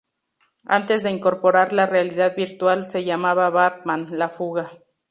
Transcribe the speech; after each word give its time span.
Antes 0.65 1.03
de 1.03 1.11
incorporar 1.11 1.73
la 1.73 1.85
realidad 1.85 2.35
virtual 2.35 2.87
se 2.87 3.03
llamaba 3.03 3.51
Batman: 3.51 4.07
La 4.09 4.29
Fuga. 4.29 4.71